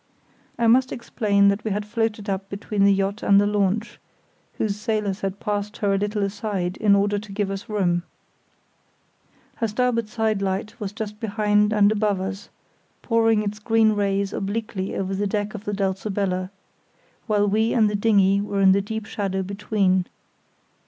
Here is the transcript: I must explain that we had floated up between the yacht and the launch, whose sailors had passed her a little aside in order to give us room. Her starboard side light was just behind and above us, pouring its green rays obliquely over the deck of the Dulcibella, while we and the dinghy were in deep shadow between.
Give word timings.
I 0.57 0.65
must 0.65 0.91
explain 0.91 1.49
that 1.49 1.63
we 1.63 1.69
had 1.69 1.85
floated 1.85 2.27
up 2.27 2.49
between 2.49 2.85
the 2.85 2.91
yacht 2.91 3.21
and 3.21 3.39
the 3.39 3.45
launch, 3.45 3.99
whose 4.53 4.75
sailors 4.75 5.21
had 5.21 5.39
passed 5.39 5.77
her 5.77 5.93
a 5.93 5.97
little 5.99 6.23
aside 6.23 6.75
in 6.77 6.95
order 6.95 7.19
to 7.19 7.31
give 7.31 7.51
us 7.51 7.69
room. 7.69 8.01
Her 9.57 9.67
starboard 9.67 10.09
side 10.09 10.41
light 10.41 10.79
was 10.79 10.91
just 10.91 11.19
behind 11.19 11.71
and 11.71 11.91
above 11.91 12.19
us, 12.19 12.49
pouring 13.03 13.43
its 13.43 13.59
green 13.59 13.91
rays 13.93 14.33
obliquely 14.33 14.95
over 14.95 15.13
the 15.13 15.27
deck 15.27 15.53
of 15.53 15.65
the 15.65 15.71
Dulcibella, 15.73 16.49
while 17.27 17.47
we 17.47 17.71
and 17.71 17.87
the 17.87 17.93
dinghy 17.95 18.41
were 18.41 18.59
in 18.59 18.71
deep 18.71 19.05
shadow 19.05 19.43
between. 19.43 20.07